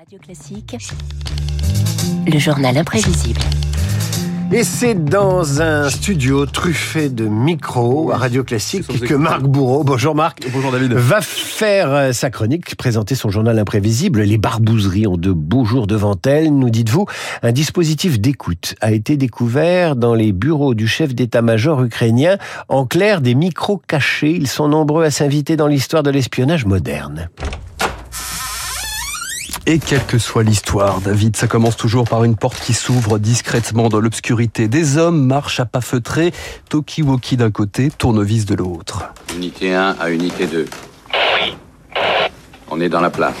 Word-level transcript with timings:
Radio 0.00 0.18
Classique, 0.18 0.76
le 2.26 2.38
journal 2.38 2.78
imprévisible. 2.78 3.40
Et 4.50 4.64
c'est 4.64 4.94
dans 4.94 5.60
un 5.60 5.90
studio 5.90 6.46
truffé 6.46 7.10
de 7.10 7.26
micros 7.26 8.10
à 8.10 8.16
Radio 8.16 8.42
Classique 8.42 8.86
que 9.06 9.12
Marc 9.12 9.42
Bourreau, 9.42 9.84
bonjour 9.84 10.14
Marc, 10.14 10.40
bonjour 10.54 10.72
David, 10.72 10.94
va 10.94 11.20
faire 11.20 11.90
euh, 11.90 12.12
sa 12.12 12.30
chronique, 12.30 12.76
présenter 12.76 13.14
son 13.14 13.28
journal 13.28 13.58
imprévisible. 13.58 14.22
Les 14.22 14.38
barbouzeries 14.38 15.06
ont 15.06 15.18
de 15.18 15.32
beaux 15.32 15.66
jours 15.66 15.86
devant 15.86 16.16
elles, 16.24 16.50
nous 16.50 16.70
dites-vous. 16.70 17.04
Un 17.42 17.52
dispositif 17.52 18.18
d'écoute 18.18 18.76
a 18.80 18.92
été 18.92 19.18
découvert 19.18 19.96
dans 19.96 20.14
les 20.14 20.32
bureaux 20.32 20.72
du 20.72 20.88
chef 20.88 21.14
d'état-major 21.14 21.82
ukrainien. 21.82 22.38
En 22.70 22.86
clair, 22.86 23.20
des 23.20 23.34
micros 23.34 23.82
cachés. 23.86 24.32
Ils 24.32 24.48
sont 24.48 24.68
nombreux 24.68 25.04
à 25.04 25.10
s'inviter 25.10 25.56
dans 25.56 25.66
l'histoire 25.66 26.02
de 26.02 26.10
l'espionnage 26.10 26.64
moderne. 26.64 27.28
Et 29.70 29.78
quelle 29.78 30.04
que 30.04 30.18
soit 30.18 30.42
l'histoire, 30.42 31.00
David, 31.00 31.36
ça 31.36 31.46
commence 31.46 31.76
toujours 31.76 32.02
par 32.02 32.24
une 32.24 32.34
porte 32.34 32.58
qui 32.58 32.72
s'ouvre 32.72 33.20
discrètement 33.20 33.88
dans 33.88 34.00
l'obscurité. 34.00 34.66
Des 34.66 34.98
hommes 34.98 35.24
marchent 35.24 35.60
à 35.60 35.64
pas 35.64 35.80
feutrés, 35.80 36.32
Tokiwoki 36.68 37.36
d'un 37.36 37.52
côté, 37.52 37.88
tournevis 37.96 38.46
de 38.46 38.56
l'autre. 38.56 39.04
Unité 39.32 39.72
1 39.72 39.94
à 40.00 40.10
unité 40.10 40.48
2. 40.48 40.66
Oui. 41.14 41.54
On 42.68 42.80
est 42.80 42.88
dans 42.88 43.00
la 43.00 43.10
place. 43.10 43.36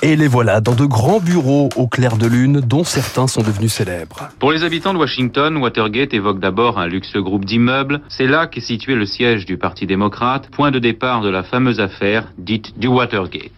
Et 0.00 0.16
les 0.16 0.26
voilà 0.26 0.62
dans 0.62 0.74
de 0.74 0.86
grands 0.86 1.20
bureaux 1.20 1.68
au 1.76 1.86
clair 1.86 2.16
de 2.16 2.28
lune, 2.28 2.62
dont 2.62 2.84
certains 2.84 3.26
sont 3.26 3.42
devenus 3.42 3.74
célèbres. 3.74 4.30
Pour 4.38 4.52
les 4.52 4.64
habitants 4.64 4.94
de 4.94 4.98
Washington, 4.98 5.54
Watergate 5.58 6.14
évoque 6.14 6.40
d'abord 6.40 6.78
un 6.78 6.86
luxe 6.86 7.14
groupe 7.18 7.44
d'immeubles. 7.44 8.00
C'est 8.08 8.26
là 8.26 8.46
qu'est 8.46 8.62
situé 8.62 8.94
le 8.94 9.04
siège 9.04 9.44
du 9.44 9.58
Parti 9.58 9.86
démocrate, 9.86 10.48
point 10.48 10.70
de 10.70 10.78
départ 10.78 11.20
de 11.20 11.28
la 11.28 11.42
fameuse 11.42 11.78
affaire 11.78 12.32
dite 12.38 12.78
du 12.78 12.86
Watergate. 12.86 13.52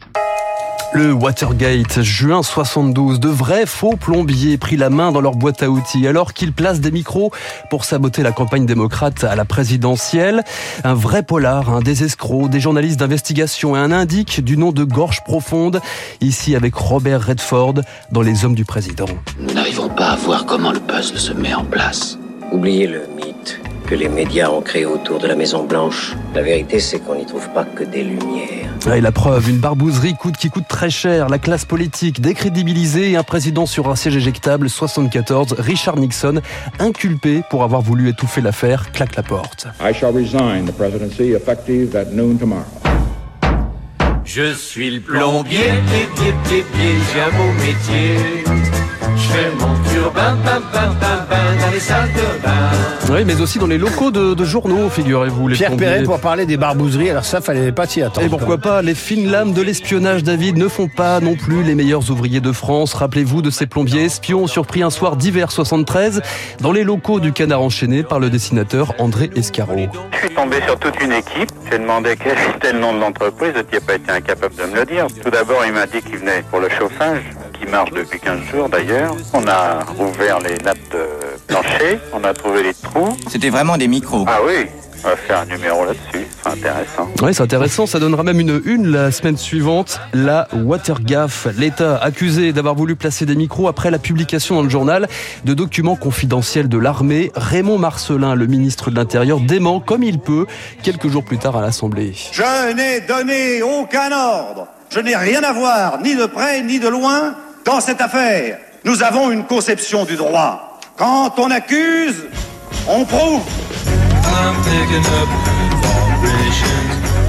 Le 0.96 1.12
Watergate, 1.12 2.00
juin 2.00 2.42
72, 2.42 3.20
de 3.20 3.28
vrais 3.28 3.66
faux 3.66 3.96
plombiers 3.96 4.56
pris 4.56 4.78
la 4.78 4.88
main 4.88 5.12
dans 5.12 5.20
leur 5.20 5.32
boîte 5.32 5.62
à 5.62 5.68
outils 5.68 6.08
alors 6.08 6.32
qu'ils 6.32 6.54
placent 6.54 6.80
des 6.80 6.90
micros 6.90 7.32
pour 7.68 7.84
saboter 7.84 8.22
la 8.22 8.32
campagne 8.32 8.64
démocrate 8.64 9.22
à 9.22 9.36
la 9.36 9.44
présidentielle. 9.44 10.42
Un 10.84 10.94
vrai 10.94 11.22
polar, 11.22 11.68
un 11.68 11.80
des 11.80 12.02
escrocs, 12.02 12.48
des 12.48 12.60
journalistes 12.60 12.98
d'investigation 12.98 13.76
et 13.76 13.78
un 13.78 13.92
indique 13.92 14.42
du 14.42 14.56
nom 14.56 14.72
de 14.72 14.84
Gorge 14.84 15.22
Profonde, 15.22 15.82
ici 16.22 16.56
avec 16.56 16.74
Robert 16.74 17.26
Redford 17.26 17.74
dans 18.10 18.22
Les 18.22 18.46
Hommes 18.46 18.54
du 18.54 18.64
Président. 18.64 19.04
Nous 19.38 19.52
n'arrivons 19.52 19.90
pas 19.90 20.12
à 20.12 20.16
voir 20.16 20.46
comment 20.46 20.72
le 20.72 20.80
puzzle 20.80 21.18
se 21.18 21.34
met 21.34 21.52
en 21.52 21.66
place. 21.66 22.18
Oubliez 22.52 22.86
le 22.86 23.02
mythe 23.18 23.35
que 23.86 23.94
les 23.94 24.08
médias 24.08 24.50
ont 24.50 24.62
créé 24.62 24.84
autour 24.84 25.20
de 25.20 25.28
la 25.28 25.36
Maison 25.36 25.64
Blanche. 25.64 26.16
La 26.34 26.42
vérité, 26.42 26.80
c'est 26.80 26.98
qu'on 26.98 27.14
n'y 27.14 27.24
trouve 27.24 27.48
pas 27.50 27.64
que 27.64 27.84
des 27.84 28.02
lumières. 28.02 28.70
Et 28.94 29.00
la 29.00 29.12
preuve, 29.12 29.48
une 29.48 29.58
barbouzerie 29.58 30.14
coûte 30.14 30.36
qui 30.36 30.50
coûte 30.50 30.66
très 30.68 30.90
cher, 30.90 31.28
la 31.28 31.38
classe 31.38 31.64
politique 31.64 32.20
décrédibilisée 32.20 33.12
et 33.12 33.16
un 33.16 33.22
président 33.22 33.64
sur 33.66 33.88
un 33.88 33.96
siège 33.96 34.16
éjectable 34.16 34.68
74, 34.68 35.54
Richard 35.58 35.96
Nixon, 35.96 36.40
inculpé 36.78 37.42
pour 37.48 37.62
avoir 37.62 37.80
voulu 37.80 38.08
étouffer 38.08 38.40
l'affaire, 38.40 38.90
claque 38.92 39.16
la 39.16 39.22
porte. 39.22 39.68
I 39.80 39.92
shall 39.92 40.12
resign 40.12 40.66
the 40.66 40.72
presidency 40.72 41.32
effective 41.32 41.94
at 41.96 42.06
noon 42.12 42.36
tomorrow. 42.36 42.64
Je 44.24 44.52
suis 44.54 44.90
le 44.90 45.00
plombier, 45.00 45.58
pied, 45.86 46.08
pied, 46.16 46.34
pied, 46.44 46.64
pied, 46.72 46.94
j'ai 47.14 47.20
un 47.20 47.30
beau 47.30 47.52
métier. 47.60 48.85
Je 49.26 49.32
fais 49.32 49.50
mon 49.58 49.74
turbin, 49.90 50.36
bam, 50.44 50.62
bam, 50.72 50.94
bam, 51.00 51.26
bam, 51.28 51.58
dans 51.60 51.70
les 51.72 51.80
salles 51.80 52.12
de 52.12 52.42
bain. 52.42 53.12
Oui, 53.12 53.24
mais 53.24 53.40
aussi 53.40 53.58
dans 53.58 53.66
les 53.66 53.78
locaux 53.78 54.10
de, 54.10 54.34
de 54.34 54.44
journaux, 54.44 54.88
figurez-vous. 54.88 55.48
Les 55.48 55.56
Pierre 55.56 55.70
plombiers. 55.70 55.86
Perret 55.86 56.02
pour 56.02 56.20
parler 56.20 56.44
des 56.44 56.56
barbouzeries, 56.56 57.10
alors 57.10 57.24
ça, 57.24 57.40
fallait 57.40 57.72
pas 57.72 57.86
s'y 57.86 58.02
attendre. 58.02 58.26
Et 58.26 58.28
pourquoi 58.28 58.58
pas, 58.58 58.82
les 58.82 58.94
fines 58.94 59.30
lames 59.30 59.52
de 59.52 59.62
l'espionnage, 59.62 60.24
David, 60.24 60.56
ne 60.56 60.68
font 60.68 60.88
pas 60.88 61.20
non 61.20 61.34
plus 61.36 61.62
les 61.62 61.74
meilleurs 61.74 62.10
ouvriers 62.10 62.40
de 62.40 62.52
France. 62.52 62.94
Rappelez-vous 62.94 63.42
de 63.42 63.50
ces 63.50 63.66
plombiers 63.66 64.04
espions 64.04 64.46
surpris 64.46 64.82
un 64.82 64.90
soir 64.90 65.16
d'hiver 65.16 65.52
73 65.52 66.20
dans 66.60 66.72
les 66.72 66.84
locaux 66.84 67.20
du 67.20 67.32
Canard 67.32 67.62
enchaîné 67.62 68.02
par 68.02 68.18
le 68.18 68.28
dessinateur 68.28 68.92
André 68.98 69.30
Escaro. 69.36 69.76
Je 70.12 70.18
suis 70.18 70.34
tombé 70.34 70.56
sur 70.66 70.78
toute 70.78 71.00
une 71.00 71.12
équipe. 71.12 71.50
J'ai 71.70 71.78
demandé 71.78 72.16
quel 72.16 72.36
était 72.56 72.72
le 72.72 72.80
nom 72.80 72.92
de 72.92 72.98
l'entreprise. 73.00 73.52
Il 73.54 73.74
n'a 73.74 73.80
pas 73.80 73.94
été 73.94 74.10
incapable 74.10 74.54
de 74.56 74.64
me 74.64 74.76
le 74.76 74.84
dire. 74.84 75.06
Tout 75.22 75.30
d'abord, 75.30 75.62
il 75.66 75.72
m'a 75.72 75.86
dit 75.86 76.02
qu'il 76.02 76.18
venait 76.18 76.42
pour 76.50 76.60
le 76.60 76.68
chauffage, 76.68 77.22
qui 77.58 77.66
marche 77.66 77.90
depuis 77.90 78.20
15 78.20 78.40
jours 78.52 78.68
d'ailleurs. 78.68 79.14
On 79.32 79.46
a 79.46 79.80
ouvert 79.98 80.40
les 80.40 80.56
nappes 80.64 80.78
de 80.92 81.06
plancher, 81.46 81.98
on 82.12 82.22
a 82.24 82.32
trouvé 82.34 82.62
les 82.62 82.74
trous. 82.74 83.16
C'était 83.28 83.50
vraiment 83.50 83.76
des 83.76 83.88
micros. 83.88 84.24
Ah 84.28 84.38
oui, 84.46 84.66
on 85.04 85.08
va 85.08 85.16
faire 85.16 85.40
un 85.40 85.46
numéro 85.46 85.84
là-dessus. 85.84 86.26
C'est 86.42 86.50
intéressant. 86.50 87.08
Oui, 87.22 87.34
c'est 87.34 87.42
intéressant. 87.42 87.86
Ça 87.86 87.98
donnera 87.98 88.22
même 88.22 88.40
une 88.40 88.62
une 88.64 88.86
la 88.88 89.10
semaine 89.10 89.36
suivante. 89.36 90.00
La 90.12 90.48
Watergaff, 90.52 91.46
l'État 91.56 91.96
accusé 91.98 92.52
d'avoir 92.52 92.74
voulu 92.74 92.96
placer 92.96 93.26
des 93.26 93.36
micros 93.36 93.68
après 93.68 93.90
la 93.90 93.98
publication 93.98 94.56
dans 94.56 94.62
le 94.62 94.70
journal 94.70 95.08
de 95.44 95.54
documents 95.54 95.96
confidentiels 95.96 96.68
de 96.68 96.78
l'armée. 96.78 97.30
Raymond 97.34 97.78
Marcelin, 97.78 98.34
le 98.34 98.46
ministre 98.46 98.90
de 98.90 98.96
l'Intérieur, 98.96 99.40
dément 99.40 99.80
comme 99.80 100.02
il 100.02 100.18
peut 100.18 100.46
quelques 100.82 101.08
jours 101.08 101.24
plus 101.24 101.38
tard 101.38 101.56
à 101.56 101.62
l'Assemblée. 101.62 102.14
Je 102.32 102.72
n'ai 102.74 103.00
donné 103.00 103.62
aucun 103.62 104.10
ordre. 104.12 104.68
Je 104.88 105.00
n'ai 105.00 105.16
rien 105.16 105.42
à 105.42 105.52
voir, 105.52 106.00
ni 106.00 106.14
de 106.14 106.26
près 106.26 106.62
ni 106.62 106.78
de 106.78 106.88
loin, 106.88 107.34
dans 107.66 107.80
cette 107.80 108.00
affaire. 108.00 108.58
Nous 108.84 109.02
avons 109.02 109.30
une 109.30 109.44
conception 109.44 110.04
du 110.04 110.16
droit. 110.16 110.78
Quand 110.96 111.38
on 111.38 111.50
accuse, 111.50 112.24
on 112.88 113.04
prouve. 113.04 113.42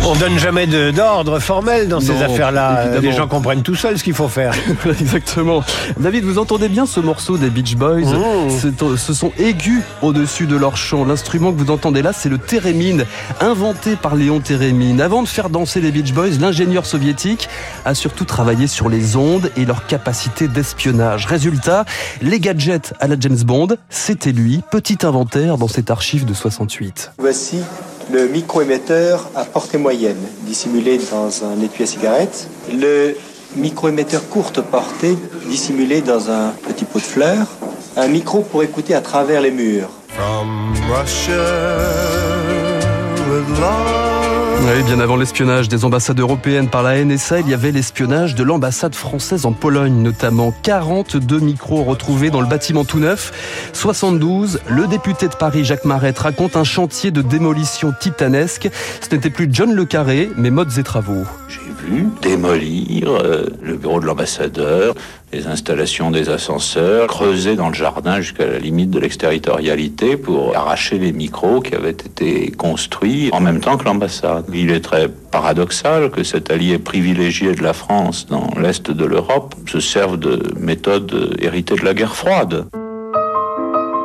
On 0.09 0.15
donne 0.15 0.39
jamais 0.39 0.67
d'ordre 0.93 1.39
formel 1.39 1.89
dans 1.89 1.99
ces 1.99 2.21
affaires-là. 2.21 2.97
Les 3.01 3.11
gens 3.11 3.27
comprennent 3.27 3.61
tout 3.61 3.75
seuls 3.75 3.97
ce 3.97 4.03
qu'il 4.05 4.13
faut 4.13 4.29
faire. 4.29 4.53
Exactement. 4.85 5.63
David, 5.99 6.23
vous 6.23 6.37
entendez 6.37 6.69
bien 6.69 6.85
ce 6.85 7.01
morceau 7.01 7.37
des 7.37 7.49
Beach 7.49 7.75
Boys 7.75 7.97
Mmh. 7.97 8.95
Ce 8.97 9.13
sont 9.13 9.31
aigus 9.37 9.81
au-dessus 10.01 10.47
de 10.47 10.55
leur 10.55 10.77
chant. 10.77 11.03
L'instrument 11.03 11.51
que 11.51 11.57
vous 11.57 11.71
entendez 11.71 12.01
là, 12.01 12.13
c'est 12.13 12.29
le 12.29 12.37
thérémine, 12.37 13.05
inventé 13.41 13.95
par 13.97 14.15
Léon 14.15 14.39
Thérémine. 14.39 15.01
Avant 15.01 15.23
de 15.23 15.27
faire 15.27 15.49
danser 15.49 15.81
les 15.81 15.91
Beach 15.91 16.13
Boys, 16.13 16.37
l'ingénieur 16.39 16.85
soviétique 16.85 17.49
a 17.83 17.93
surtout 17.93 18.25
travaillé 18.25 18.67
sur 18.67 18.87
les 18.87 19.17
ondes 19.17 19.51
et 19.57 19.65
leur 19.65 19.87
capacité 19.87 20.47
d'espionnage. 20.47 21.25
Résultat, 21.25 21.83
les 22.21 22.39
gadgets 22.39 22.93
à 23.01 23.07
la 23.07 23.15
James 23.19 23.43
Bond, 23.43 23.75
c'était 23.89 24.31
lui, 24.31 24.63
petit 24.71 25.05
inventaire 25.05 25.57
dans 25.57 25.67
cette 25.67 25.91
archive 25.91 26.23
de 26.25 26.33
68. 26.33 27.11
Voici 27.17 27.59
le 28.11 28.27
microémetteur 28.27 29.29
à 29.35 29.43
portée 29.43 29.77
moyenne, 29.77 30.21
dissimulé 30.41 30.99
dans 31.11 31.43
un 31.43 31.61
étui 31.61 31.83
à 31.83 31.87
cigarette. 31.87 32.47
Le 32.71 33.15
microémetteur 33.55 34.27
courte 34.29 34.61
portée, 34.61 35.17
dissimulé 35.47 36.01
dans 36.01 36.31
un 36.31 36.51
petit 36.67 36.85
pot 36.85 36.99
de 36.99 37.03
fleurs. 37.03 37.47
Un 37.95 38.07
micro 38.07 38.41
pour 38.41 38.63
écouter 38.63 38.93
à 38.93 39.01
travers 39.01 39.41
les 39.41 39.51
murs. 39.51 39.89
Oui, 44.67 44.83
bien 44.83 44.99
avant 44.99 45.15
l'espionnage 45.15 45.69
des 45.69 45.85
ambassades 45.85 46.19
européennes 46.19 46.67
par 46.67 46.83
la 46.83 47.01
NSA, 47.01 47.39
il 47.39 47.47
y 47.47 47.53
avait 47.53 47.71
l'espionnage 47.71 48.35
de 48.35 48.43
l'ambassade 48.43 48.95
française 48.95 49.45
en 49.45 49.53
Pologne, 49.53 50.03
notamment 50.03 50.53
42 50.61 51.39
micros 51.39 51.85
retrouvés 51.85 52.31
dans 52.31 52.41
le 52.41 52.47
bâtiment 52.47 52.83
tout 52.83 52.99
neuf. 52.99 53.31
72, 53.71 54.59
le 54.67 54.87
député 54.87 55.29
de 55.29 55.35
Paris, 55.35 55.63
Jacques 55.63 55.85
Marette, 55.85 56.19
raconte 56.19 56.57
un 56.57 56.65
chantier 56.65 57.11
de 57.11 57.21
démolition 57.21 57.93
titanesque. 57.97 58.69
Ce 58.99 59.15
n'était 59.15 59.29
plus 59.29 59.47
John 59.49 59.73
Le 59.73 59.85
Carré, 59.85 60.29
mais 60.35 60.49
modes 60.49 60.77
et 60.77 60.83
travaux. 60.83 61.23
J'ai 61.47 61.61
vu 61.87 62.07
démolir 62.21 63.09
euh, 63.09 63.45
le 63.61 63.77
bureau 63.77 64.01
de 64.01 64.05
l'ambassadeur, 64.05 64.95
les 65.33 65.47
installations 65.47 66.09
des 66.09 66.29
ascenseurs, 66.29 67.07
creuser 67.07 67.55
dans 67.55 67.67
le 67.67 67.73
jardin 67.73 68.21
jusqu'à 68.21 68.47
la 68.47 68.59
limite 68.59 68.89
de 68.89 68.99
l'exterritorialité 68.99 70.15
pour 70.15 70.55
arracher 70.55 70.97
les 70.97 71.11
micros 71.11 71.61
qui 71.61 71.75
avaient 71.75 71.89
été 71.89 72.51
construits 72.51 73.29
en 73.33 73.41
même 73.41 73.59
temps 73.59 73.77
que 73.77 73.85
l'ambassade. 73.85 74.45
Il 74.53 74.71
est 74.71 74.81
très 74.81 75.09
paradoxal 75.09 76.11
que 76.11 76.23
cet 76.23 76.49
allié 76.49 76.79
privilégié 76.79 77.53
de 77.53 77.61
la 77.61 77.73
France 77.73 78.25
dans 78.27 78.49
l'est 78.57 78.89
de 78.89 79.05
l'Europe 79.05 79.55
se 79.67 79.79
serve 79.79 80.17
de 80.17 80.53
méthodes 80.57 81.35
héritées 81.39 81.75
de 81.75 81.85
la 81.85 81.93
guerre 81.93 82.15
froide. 82.15 82.65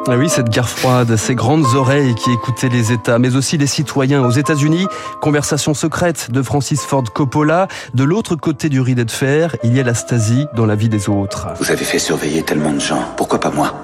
Ah 0.09 0.17
oui, 0.17 0.29
cette 0.29 0.49
guerre 0.49 0.69
froide, 0.69 1.15
ces 1.17 1.37
grandes 1.37 1.65
oreilles 1.77 2.15
qui 2.17 2.33
écoutaient 2.33 2.69
les 2.69 2.91
États, 2.91 3.21
mais 3.21 3.37
aussi 3.37 3.57
les 3.57 3.69
citoyens 3.69 4.23
aux 4.25 4.31
États-Unis. 4.33 4.89
Conversation 5.21 5.75
secrète 5.75 6.31
de 6.33 6.43
Francis 6.43 6.81
Ford 6.83 7.05
Coppola. 7.15 7.69
De 7.95 8.03
l'autre 8.03 8.35
côté 8.35 8.69
du 8.69 8.81
rideau 8.81 9.05
de 9.05 9.11
fer, 9.13 9.55
il 9.63 9.77
y 9.77 9.81
a 9.81 9.85
la 9.85 9.95
Stasi 9.95 10.47
dans 10.57 10.67
la 10.67 10.75
vie 10.75 10.89
des 10.89 11.09
autres. 11.09 11.47
Vous 11.61 11.71
avez 11.71 11.85
fait 11.85 12.01
surveiller 12.01 12.43
tellement 12.43 12.73
de 12.73 12.81
gens. 12.81 13.05
Pourquoi 13.17 13.39
pas 13.39 13.51
moi? 13.51 13.75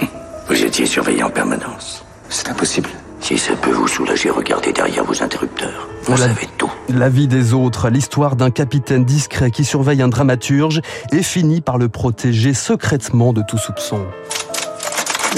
Vous 0.48 0.62
étiez 0.62 0.84
surveillé 0.84 1.22
en 1.22 1.30
permanence. 1.30 2.04
C'est 2.28 2.50
impossible. 2.50 2.90
Si 3.20 3.38
ça 3.38 3.54
peut 3.54 3.70
vous 3.70 3.86
soulager, 3.88 4.28
regardez 4.28 4.72
derrière 4.72 5.04
vos 5.04 5.22
interrupteurs. 5.22 5.88
Vous 6.02 6.12
La- 6.12 6.26
savez 6.28 6.48
tout. 6.58 6.70
La 6.90 7.08
vie 7.08 7.28
des 7.28 7.54
autres, 7.54 7.88
l'histoire 7.88 8.36
d'un 8.36 8.50
capitaine 8.50 9.04
discret 9.04 9.50
qui 9.52 9.64
surveille 9.64 10.02
un 10.02 10.08
dramaturge 10.08 10.80
et 11.12 11.22
finit 11.22 11.60
par 11.62 11.78
le 11.78 11.88
protéger 11.88 12.52
secrètement 12.52 13.32
de 13.32 13.42
tout 13.48 13.58
soupçon. 13.58 14.04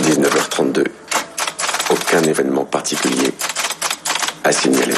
19h32. 0.03 0.85
Aucun 1.91 2.23
événement 2.23 2.65
particulier 2.65 3.33
à 4.43 4.53
signaler. 4.53 4.95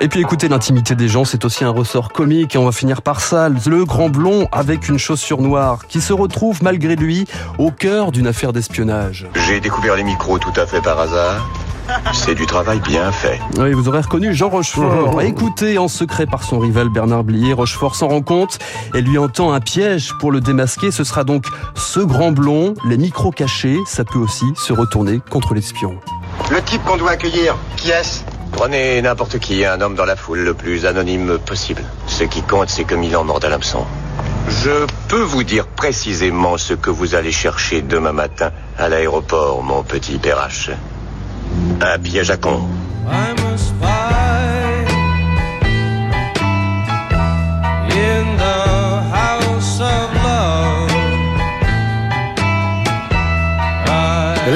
Et 0.00 0.08
puis 0.08 0.20
écoutez, 0.20 0.48
l'intimité 0.48 0.94
des 0.94 1.08
gens, 1.08 1.24
c'est 1.24 1.44
aussi 1.44 1.64
un 1.64 1.70
ressort 1.70 2.12
comique 2.12 2.54
et 2.54 2.58
on 2.58 2.64
va 2.64 2.72
finir 2.72 3.02
par 3.02 3.20
ça. 3.20 3.48
Le 3.48 3.84
grand 3.84 4.08
blond 4.08 4.48
avec 4.52 4.88
une 4.88 4.98
chaussure 4.98 5.42
noire 5.42 5.86
qui 5.88 6.00
se 6.00 6.12
retrouve 6.12 6.62
malgré 6.62 6.94
lui 6.94 7.26
au 7.58 7.70
cœur 7.70 8.12
d'une 8.12 8.28
affaire 8.28 8.52
d'espionnage. 8.52 9.26
J'ai 9.34 9.60
découvert 9.60 9.96
les 9.96 10.04
micros 10.04 10.38
tout 10.38 10.52
à 10.56 10.66
fait 10.66 10.80
par 10.80 11.00
hasard. 11.00 11.48
C'est 12.12 12.34
du 12.34 12.46
travail 12.46 12.80
bien 12.80 13.10
fait. 13.12 13.40
Oui, 13.58 13.72
vous 13.72 13.88
aurez 13.88 14.00
reconnu 14.00 14.34
Jean 14.34 14.48
Rochefort, 14.48 15.22
écouté 15.22 15.78
en 15.78 15.88
secret 15.88 16.26
par 16.26 16.42
son 16.42 16.58
rival 16.58 16.88
Bernard 16.88 17.24
Blier. 17.24 17.52
Rochefort 17.52 17.94
s'en 17.96 18.08
rend 18.08 18.22
compte 18.22 18.58
et 18.94 19.00
lui 19.00 19.18
entend 19.18 19.52
un 19.52 19.60
piège 19.60 20.12
pour 20.20 20.30
le 20.32 20.40
démasquer. 20.40 20.90
Ce 20.90 21.04
sera 21.04 21.24
donc 21.24 21.46
ce 21.74 22.00
grand 22.00 22.32
blond, 22.32 22.74
les 22.84 22.98
micros 22.98 23.30
cachés. 23.30 23.78
Ça 23.86 24.04
peut 24.04 24.18
aussi 24.18 24.46
se 24.56 24.72
retourner 24.72 25.20
contre 25.30 25.54
l'espion. 25.54 25.96
Le 26.50 26.62
type 26.62 26.84
qu'on 26.84 26.96
doit 26.96 27.12
accueillir, 27.12 27.56
qui 27.76 27.90
est-ce? 27.90 28.22
Prenez 28.52 29.00
n'importe 29.02 29.38
qui, 29.38 29.64
un 29.64 29.80
homme 29.80 29.94
dans 29.94 30.04
la 30.04 30.16
foule, 30.16 30.40
le 30.40 30.54
plus 30.54 30.86
anonyme 30.86 31.38
possible. 31.38 31.82
Ce 32.06 32.24
qui 32.24 32.42
compte, 32.42 32.70
c'est 32.70 32.84
que 32.84 32.94
Milan 32.94 33.24
morde 33.24 33.44
à 33.44 33.48
l'hameçon. 33.48 33.84
Je 34.48 34.86
peux 35.08 35.22
vous 35.22 35.42
dire 35.44 35.66
précisément 35.66 36.56
ce 36.56 36.72
que 36.74 36.90
vous 36.90 37.14
allez 37.14 37.32
chercher 37.32 37.82
demain 37.82 38.12
matin 38.12 38.50
à 38.78 38.88
l'aéroport, 38.88 39.62
mon 39.62 39.82
petit 39.82 40.16
Perrache. 40.18 40.70
Un 41.80 41.98
piège 41.98 42.30
à 42.30 42.36
con. 42.36 42.60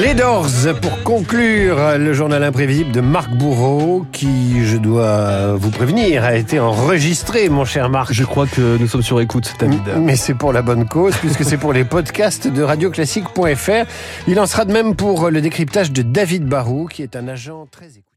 Les 0.01 0.15
Doors 0.15 0.47
pour 0.81 1.03
conclure 1.03 1.99
le 1.99 2.13
journal 2.13 2.43
imprévisible 2.43 2.91
de 2.91 2.99
Marc 2.99 3.29
Bourreau 3.31 4.05
qui, 4.11 4.65
je 4.65 4.77
dois 4.77 5.55
vous 5.55 5.69
prévenir, 5.69 6.23
a 6.23 6.35
été 6.35 6.59
enregistré, 6.59 7.47
mon 7.47 7.63
cher 7.63 7.89
Marc. 7.89 8.11
Je 8.11 8.23
crois 8.23 8.47
que 8.47 8.77
nous 8.77 8.87
sommes 8.87 9.03
sur 9.03 9.21
écoute, 9.21 9.53
David. 9.59 9.81
Mais 9.99 10.15
c'est 10.15 10.33
pour 10.33 10.51
la 10.51 10.63
bonne 10.63 10.87
cause, 10.87 11.15
puisque 11.17 11.43
c'est 11.43 11.57
pour 11.57 11.73
les 11.73 11.83
podcasts 11.85 12.47
de 12.47 12.63
radioclassique.fr. 12.63 13.85
Il 14.27 14.39
en 14.39 14.47
sera 14.47 14.65
de 14.65 14.73
même 14.73 14.95
pour 14.95 15.29
le 15.29 15.41
décryptage 15.41 15.91
de 15.91 16.01
David 16.01 16.45
Barou, 16.45 16.87
qui 16.87 17.03
est 17.03 17.15
un 17.15 17.27
agent 17.27 17.67
très 17.69 17.87
écouté. 17.87 18.12